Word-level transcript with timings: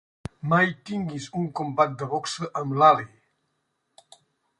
Mai 0.51 0.69
tinguis 0.89 1.27
un 1.41 1.45
combat 1.59 1.93
de 1.99 2.07
boxa 2.13 2.49
amb 2.61 2.73
l'Ali! 2.81 3.07